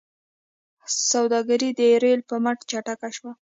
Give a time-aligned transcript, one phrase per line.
[1.11, 3.31] سوداګري د ریل په مټ چټکه شوه.